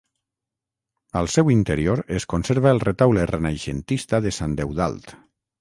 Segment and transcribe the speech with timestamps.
[1.21, 5.17] Al seu interior es conserva el retaule renaixentista de Sant Eudald.